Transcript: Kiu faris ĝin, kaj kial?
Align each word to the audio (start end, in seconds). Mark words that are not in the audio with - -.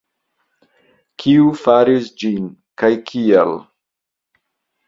Kiu 1.23 1.51
faris 1.65 2.09
ĝin, 2.23 2.49
kaj 2.85 2.91
kial? 3.11 3.55